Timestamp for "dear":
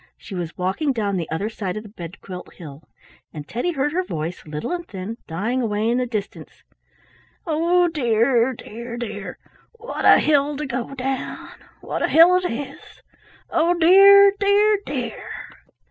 7.87-8.51, 8.53-8.97, 8.97-9.37, 13.75-14.33, 14.39-14.79, 14.87-15.29